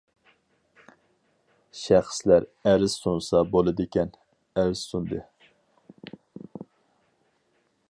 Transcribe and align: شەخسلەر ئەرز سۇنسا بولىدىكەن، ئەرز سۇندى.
شەخسلەر 1.81 2.47
ئەرز 2.71 2.95
سۇنسا 3.03 3.43
بولىدىكەن، 3.53 4.11
ئەرز 4.63 4.83
سۇندى. 4.95 5.23